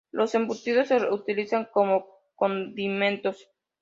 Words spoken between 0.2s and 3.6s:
embutidos se utilizan como condimentos.